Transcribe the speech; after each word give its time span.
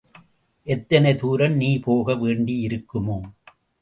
எத்தனை 0.67 1.11
தூரம் 1.15 1.55
நீ 1.55 1.79
போக 1.79 2.15
வேண்டியிருக்குமோ! 2.15 3.19